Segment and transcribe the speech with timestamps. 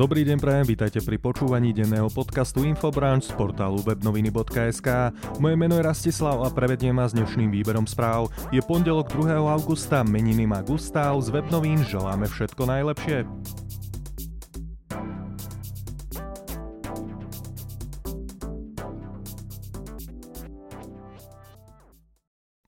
[0.00, 5.12] Dobrý deň prajem, vítajte pri počúvaní denného podcastu Infobranch z portálu webnoviny.sk.
[5.36, 8.32] Moje meno je Rastislav a prevediem vás dnešným výberom správ.
[8.48, 9.36] Je pondelok 2.
[9.36, 13.28] augusta, meniny má Gustav, z webnovín želáme všetko najlepšie.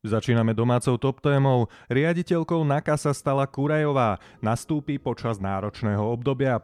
[0.05, 1.73] Začíname domácou top témou.
[1.89, 4.21] Riaditeľkou NAKA sa stala Kurajová.
[4.45, 6.61] Nastúpi počas náročného obdobia.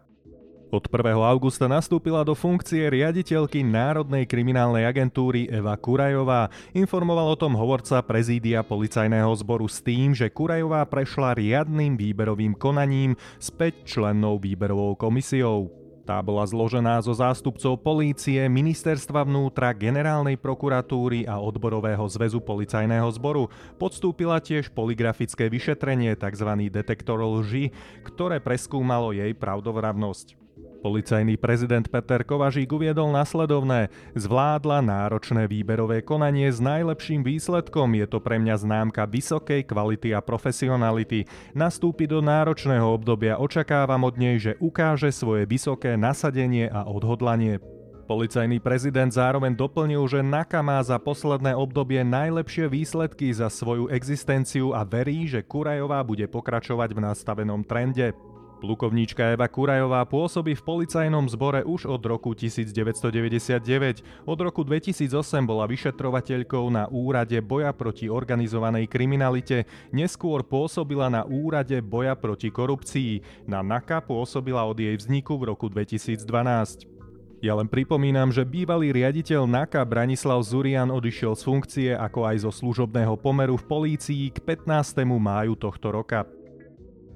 [0.68, 1.16] Od 1.
[1.16, 6.52] augusta nastúpila do funkcie riaditeľky Národnej kriminálnej agentúry Eva Kurajová.
[6.76, 13.16] Informoval o tom hovorca prezídia policajného zboru s tým, že Kurajová prešla riadnym výberovým konaním
[13.40, 15.72] s 5 člennou výberovou komisiou.
[16.04, 23.48] Tá bola zložená zo zástupcov polície, ministerstva vnútra, generálnej prokuratúry a odborového zväzu policajného zboru.
[23.80, 26.48] Podstúpila tiež poligrafické vyšetrenie, tzv.
[26.68, 27.72] detektor lži,
[28.04, 30.47] ktoré preskúmalo jej pravdovravnosť.
[30.78, 33.90] Policajný prezident Peter Kovažík uviedol nasledovné.
[34.14, 37.98] Zvládla náročné výberové konanie s najlepším výsledkom.
[37.98, 41.26] Je to pre mňa známka vysokej kvality a profesionality.
[41.50, 43.42] Nastúpi do náročného obdobia.
[43.42, 47.58] Očakávam od nej, že ukáže svoje vysoké nasadenie a odhodlanie.
[48.06, 54.72] Policajný prezident zároveň doplnil, že NAKA má za posledné obdobie najlepšie výsledky za svoju existenciu
[54.72, 58.16] a verí, že Kurajová bude pokračovať v nastavenom trende.
[58.58, 64.02] Plukovníčka Eva Kurajová pôsobí v policajnom zbore už od roku 1999.
[64.26, 69.62] Od roku 2008 bola vyšetrovateľkou na úrade boja proti organizovanej kriminalite,
[69.94, 73.46] neskôr pôsobila na úrade boja proti korupcii.
[73.46, 76.98] Na NAKA pôsobila od jej vzniku v roku 2012.
[77.38, 82.50] Ja len pripomínam, že bývalý riaditeľ NAKA Branislav Zurian odišiel z funkcie ako aj zo
[82.50, 85.06] služobného pomeru v polícii k 15.
[85.06, 86.37] máju tohto roka.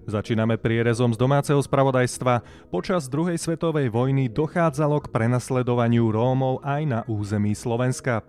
[0.02, 2.42] Začíname prierezom z domáceho spravodajstva.
[2.74, 8.26] Počas druhej svetovej vojny dochádzalo k prenasledovaniu Rómov aj na území Slovenska.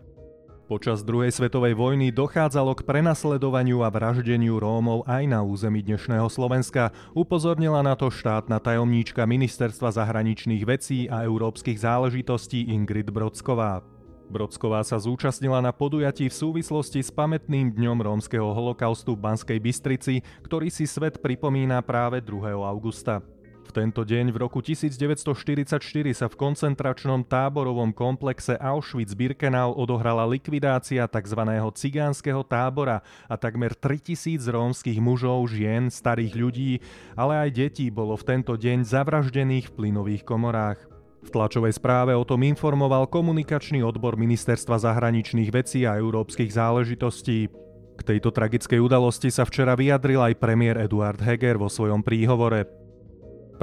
[0.70, 6.96] Počas druhej svetovej vojny dochádzalo k prenasledovaniu a vraždeniu Rómov aj na území dnešného Slovenska,
[7.18, 13.93] upozornila na to štátna tajomníčka Ministerstva zahraničných vecí a európskych záležitostí Ingrid Brodsková.
[14.34, 20.26] Brodsková sa zúčastnila na podujatí v súvislosti s pamätným dňom rómskeho holokaustu v Banskej Bystrici,
[20.42, 22.58] ktorý si svet pripomína práve 2.
[22.58, 23.22] augusta.
[23.64, 25.80] V tento deň v roku 1944
[26.12, 31.42] sa v koncentračnom táborovom komplexe Auschwitz-Birkenau odohrala likvidácia tzv.
[31.78, 36.72] cigánskeho tábora a takmer 3000 rómskych mužov, žien, starých ľudí,
[37.16, 40.93] ale aj detí bolo v tento deň zavraždených v plynových komorách.
[41.24, 47.48] V tlačovej správe o tom informoval komunikačný odbor Ministerstva zahraničných vecí a európskych záležitostí.
[47.96, 52.83] K tejto tragickej udalosti sa včera vyjadril aj premiér Eduard Heger vo svojom príhovore.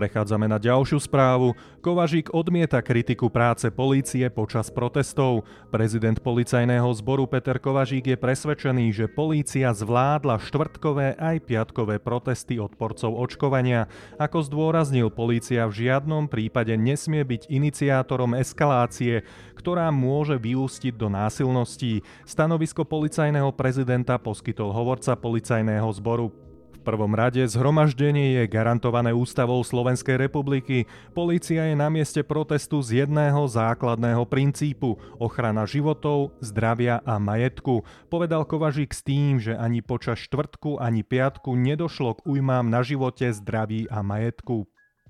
[0.00, 1.52] Prechádzame na ďalšiu správu.
[1.84, 5.44] Kovažík odmieta kritiku práce polície počas protestov.
[5.68, 13.12] Prezident policajného zboru Peter Kovažík je presvedčený, že polícia zvládla štvrtkové aj piatkové protesty odporcov
[13.12, 13.92] očkovania.
[14.16, 22.00] Ako zdôraznil, polícia v žiadnom prípade nesmie byť iniciátorom eskalácie, ktorá môže vyústiť do násilností.
[22.24, 26.32] Stanovisko policajného prezidenta poskytol hovorca policajného zboru
[26.80, 30.88] prvom rade zhromaždenie je garantované ústavou Slovenskej republiky.
[31.12, 37.84] Polícia je na mieste protestu z jedného základného princípu ochrana životov, zdravia a majetku.
[38.08, 43.28] Povedal Kovažík s tým, že ani počas štvrtku ani piatku nedošlo k ujmám na živote,
[43.30, 44.64] zdraví a majetku.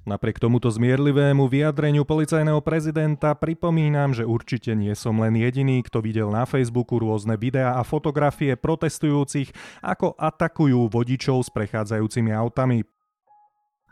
[0.09, 6.33] Napriek tomuto zmierlivému vyjadreniu policajného prezidenta pripomínam, že určite nie som len jediný, kto videl
[6.33, 9.53] na Facebooku rôzne videá a fotografie protestujúcich,
[9.85, 12.81] ako atakujú vodičov s prechádzajúcimi autami.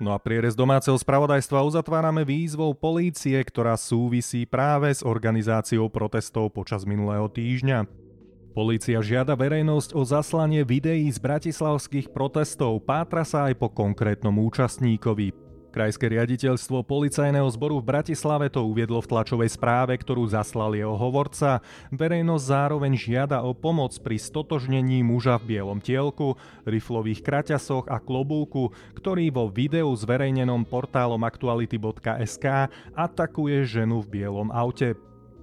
[0.00, 6.88] No a prierez domáceho spravodajstva uzatvárame výzvou polície, ktorá súvisí práve s organizáciou protestov počas
[6.88, 7.84] minulého týždňa.
[8.56, 15.47] Polícia žiada verejnosť o zaslanie videí z bratislavských protestov, pátra sa aj po konkrétnom účastníkovi.
[15.68, 21.60] Krajské riaditeľstvo policajného zboru v Bratislave to uviedlo v tlačovej správe, ktorú zaslal jeho hovorca.
[21.92, 28.72] Verejnosť zároveň žiada o pomoc pri stotožnení muža v bielom tielku, riflových kraťasoch a klobúku,
[28.96, 34.96] ktorý vo videu zverejnenom portálom aktuality.sk atakuje ženu v bielom aute.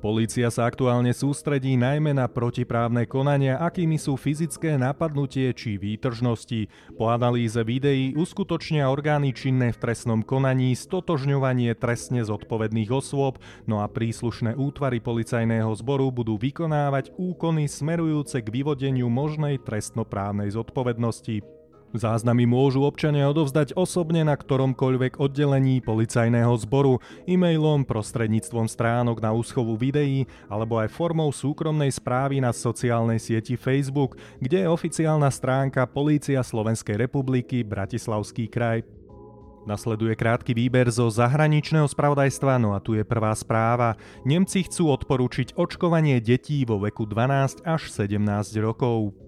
[0.06, 6.69] Polícia sa aktuálne sústredí najmä na protiprávne konania, akými sú fyzické napadnutie či výtržnosti.
[6.94, 13.90] Po analýze videí uskutočnia orgány činné v trestnom konaní stotožňovanie trestne zodpovedných osôb, no a
[13.90, 21.55] príslušné útvary policajného zboru budú vykonávať úkony smerujúce k vyvodeniu možnej trestnoprávnej zodpovednosti.
[21.95, 29.80] Záznamy môžu občania odovzdať osobne na ktoromkoľvek oddelení policajného zboru, e-mailom, prostredníctvom stránok na úschovu
[29.80, 36.44] videí alebo aj formou súkromnej správy na sociálnej sieti Facebook, kde je oficiálna stránka Polícia
[36.44, 38.83] Slovenskej republiky Bratislavský kraj.
[39.63, 43.97] Nasleduje krátky výber zo zahraničného spravodajstva, no a tu je prvá správa.
[44.21, 48.19] Nemci chcú odporúčiť očkovanie detí vo veku 12 až 17
[48.62, 49.25] rokov.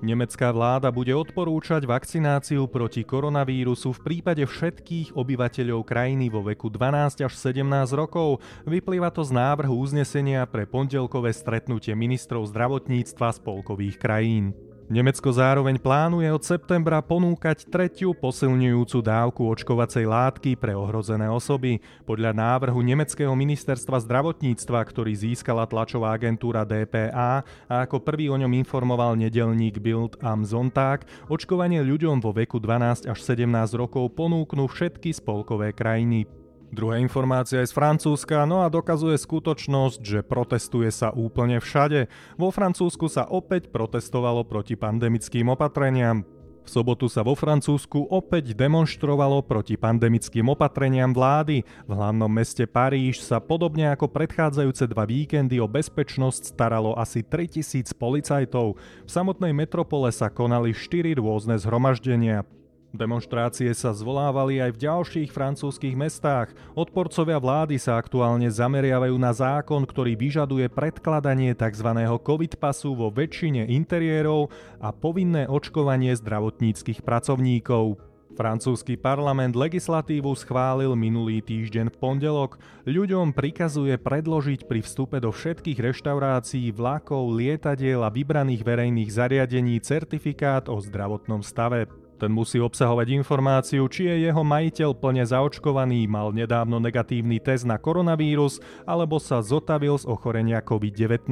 [0.00, 7.20] Nemecká vláda bude odporúčať vakcináciu proti koronavírusu v prípade všetkých obyvateľov krajiny vo veku 12
[7.20, 8.40] až 17 rokov.
[8.64, 14.56] Vyplýva to z návrhu uznesenia pre pondelkové stretnutie ministrov zdravotníctva spolkových krajín.
[14.90, 21.78] Nemecko zároveň plánuje od septembra ponúkať tretiu posilňujúcu dávku očkovacej látky pre ohrozené osoby.
[22.02, 28.50] Podľa návrhu nemeckého ministerstva zdravotníctva, ktorý získala tlačová agentúra DPA a ako prvý o ňom
[28.50, 33.46] informoval nedelník Bild am Sonntag, očkovanie ľuďom vo veku 12 až 17
[33.78, 36.26] rokov ponúknú všetky spolkové krajiny.
[36.70, 42.06] Druhá informácia je z Francúzska, no a dokazuje skutočnosť, že protestuje sa úplne všade.
[42.38, 46.22] Vo Francúzsku sa opäť protestovalo proti pandemickým opatreniam.
[46.62, 51.66] V sobotu sa vo Francúzsku opäť demonstrovalo proti pandemickým opatreniam vlády.
[51.66, 57.90] V hlavnom meste Paríž sa podobne ako predchádzajúce dva víkendy o bezpečnosť staralo asi 3000
[57.98, 58.78] policajtov.
[58.78, 62.46] V samotnej metropole sa konali 4 rôzne zhromaždenia.
[62.90, 66.50] Demonstrácie sa zvolávali aj v ďalších francúzskych mestách.
[66.74, 71.86] Odporcovia vlády sa aktuálne zameriavajú na zákon, ktorý vyžaduje predkladanie tzv.
[72.02, 74.50] COVID pasu vo väčšine interiérov
[74.82, 78.02] a povinné očkovanie zdravotníckých pracovníkov.
[78.34, 82.58] Francúzsky parlament legislatívu schválil minulý týždeň v pondelok.
[82.90, 90.66] Ľuďom prikazuje predložiť pri vstupe do všetkých reštaurácií, vlakov, lietadiel a vybraných verejných zariadení certifikát
[90.66, 91.99] o zdravotnom stave.
[92.20, 97.80] Ten musí obsahovať informáciu, či je jeho majiteľ plne zaočkovaný, mal nedávno negatívny test na
[97.80, 101.24] koronavírus alebo sa zotavil z ochorenia COVID-19.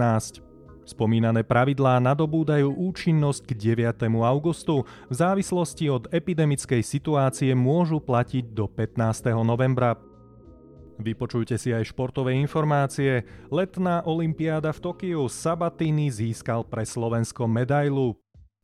[0.88, 4.08] Spomínané pravidlá nadobúdajú účinnosť k 9.
[4.24, 4.88] augustu.
[5.12, 9.28] V závislosti od epidemickej situácie môžu platiť do 15.
[9.44, 10.00] novembra.
[10.96, 13.28] Vypočujte si aj športové informácie.
[13.52, 18.16] Letná olimpiáda v Tokiu Sabatini získal pre Slovensko medailu.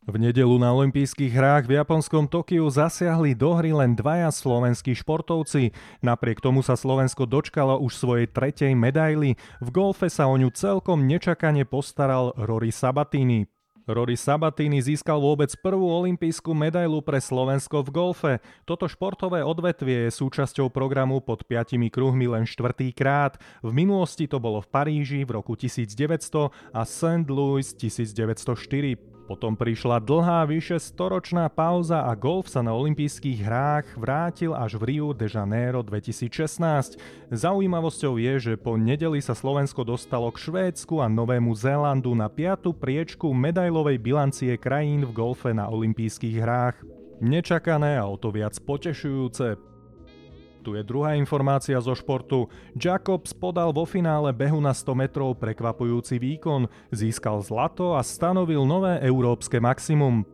[0.04, 5.72] V nedelu na olympijských hrách v japonskom Tokiu zasiahli do hry len dvaja slovenskí športovci.
[6.04, 9.40] Napriek tomu sa Slovensko dočkalo už svojej tretej medaily.
[9.64, 13.48] V golfe sa o ňu celkom nečakane postaral Rory Sabatini.
[13.88, 18.32] Rory Sabatini získal vôbec prvú olympijskú medailu pre Slovensko v golfe.
[18.68, 23.40] Toto športové odvetvie je súčasťou programu pod piatimi kruhmi len štvrtý krát.
[23.64, 27.24] V minulosti to bolo v Paríži v roku 1900 a St.
[27.32, 29.13] Louis 1904.
[29.24, 34.92] Potom prišla dlhá vyše storočná pauza a golf sa na olympijských hrách vrátil až v
[34.92, 37.00] Rio de Janeiro 2016.
[37.32, 42.76] Zaujímavosťou je, že po nedeli sa Slovensko dostalo k Švédsku a Novému Zélandu na piatu
[42.76, 46.76] priečku medailovej bilancie krajín v golfe na olympijských hrách.
[47.24, 49.73] Nečakané a o to viac potešujúce.
[50.64, 52.48] Tu je druhá informácia zo športu.
[52.72, 58.96] Jacobs podal vo finále behu na 100 metrov prekvapujúci výkon, získal zlato a stanovil nové
[59.04, 60.24] európske maximum.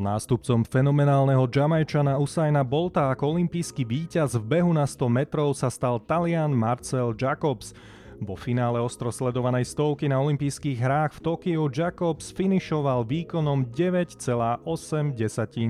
[0.00, 6.00] Nástupcom fenomenálneho Jamajčana Usaina Bolta ako olimpijský víťaz v behu na 100 metrov sa stal
[6.00, 7.76] Talian Marcel Jacobs.
[8.16, 14.64] Vo finále ostro sledovanej stovky na olympijských hrách v Tokiu Jacobs finišoval výkonom 9,8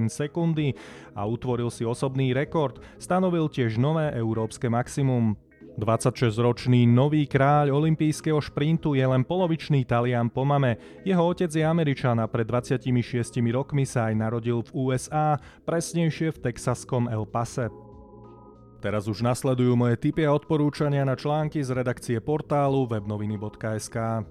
[0.07, 0.79] sekundy
[1.19, 2.79] a utvoril si osobný rekord.
[3.03, 5.35] Stanovil tiež nové európske maximum.
[5.77, 10.81] 26-ročný nový kráľ olympijského šprintu je len polovičný Talian po mame.
[11.05, 12.89] Jeho otec je Američan a pred 26
[13.53, 15.37] rokmi sa aj narodil v USA,
[15.69, 17.86] presnejšie v texaskom El Pase.
[18.87, 24.23] Teraz už nasledujú moje tipy a odporúčania na články z redakcie portálu webnoviny.sk.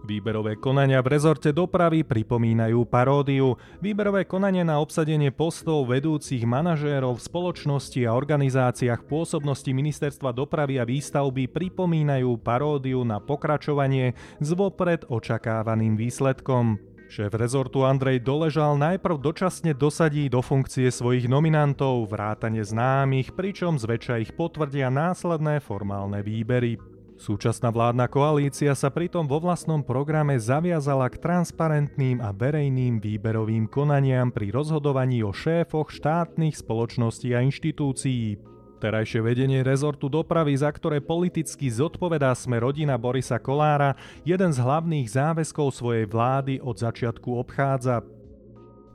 [0.00, 3.60] Výberové konania v rezorte dopravy pripomínajú paródiu.
[3.84, 10.88] Výberové konanie na obsadenie postov vedúcich manažérov v spoločnosti a organizáciách pôsobnosti Ministerstva dopravy a
[10.88, 16.80] výstavby pripomínajú paródiu na pokračovanie s vopred očakávaným výsledkom.
[17.10, 24.22] Šéf rezortu Andrej Doležal najprv dočasne dosadí do funkcie svojich nominantov, vrátane známych, pričom zväčša
[24.22, 26.78] ich potvrdia následné formálne výbery.
[27.18, 34.30] Súčasná vládna koalícia sa pritom vo vlastnom programe zaviazala k transparentným a verejným výberovým konaniam
[34.30, 38.38] pri rozhodovaní o šéfoch štátnych spoločností a inštitúcií.
[38.80, 43.92] Terajšie vedenie rezortu dopravy, za ktoré politicky zodpovedá sme rodina Borisa Kolára,
[44.24, 48.00] jeden z hlavných záväzkov svojej vlády od začiatku obchádza.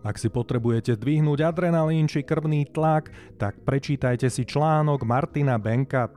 [0.02, 6.10] Ak si potrebujete dvihnúť adrenalín či krvný tlak, tak prečítajte si článok Martina Benka.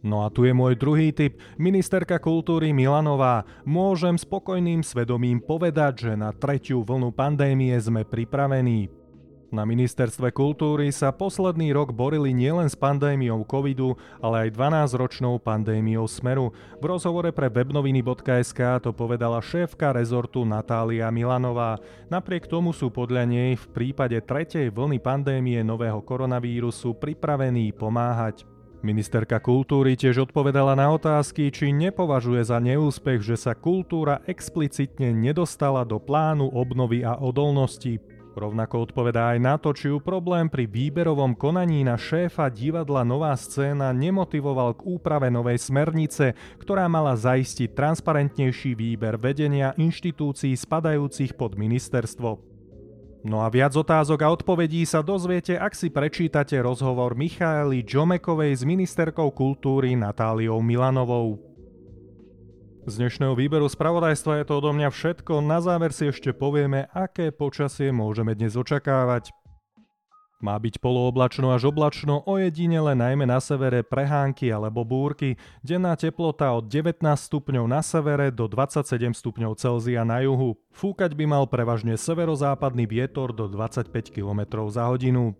[0.00, 1.36] No a tu je môj druhý tip.
[1.60, 3.44] Ministerka kultúry Milanová.
[3.68, 8.88] Môžem spokojným svedomím povedať, že na tretiu vlnu pandémie sme pripravení.
[9.54, 16.10] Na ministerstve kultúry sa posledný rok borili nielen s pandémiou covidu, ale aj 12-ročnou pandémiou
[16.10, 16.50] Smeru.
[16.82, 21.78] V rozhovore pre webnoviny.sk to povedala šéfka rezortu Natália Milanová.
[22.10, 28.42] Napriek tomu sú podľa nej v prípade tretej vlny pandémie nového koronavírusu pripravení pomáhať.
[28.82, 35.86] Ministerka kultúry tiež odpovedala na otázky, či nepovažuje za neúspech, že sa kultúra explicitne nedostala
[35.86, 38.15] do plánu obnovy a odolnosti.
[38.36, 43.32] Rovnako odpovedá aj na to, či ju problém pri výberovom konaní na šéfa divadla Nová
[43.32, 51.56] scéna nemotivoval k úprave novej smernice, ktorá mala zaistiť transparentnejší výber vedenia inštitúcií spadajúcich pod
[51.56, 52.36] ministerstvo.
[53.24, 58.62] No a viac otázok a odpovedí sa dozviete, ak si prečítate rozhovor Michaely Džomekovej s
[58.68, 61.55] ministerkou kultúry Natáliou Milanovou.
[62.86, 65.42] Z dnešného výberu spravodajstva je to odo mňa všetko.
[65.42, 69.34] Na záver si ešte povieme, aké počasie môžeme dnes očakávať.
[70.38, 75.34] Má byť polooblačno až oblačno, ojedinele najmä na severe prehánky alebo búrky,
[75.66, 80.54] denná teplota od 19 stupňov na severe do 27 stupňov Celzia na juhu.
[80.70, 85.34] Fúkať by mal prevažne severozápadný vietor do 25 km za hodinu.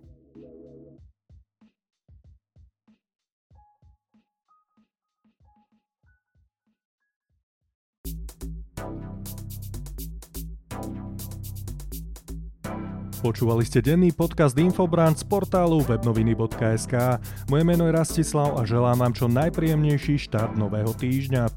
[13.26, 17.18] Počúvali ste denný podcast Infobrand z portálu webnoviny.sk.
[17.50, 21.50] Moje meno je Rastislav a želám vám čo najpríjemnejší štart nového týždňa.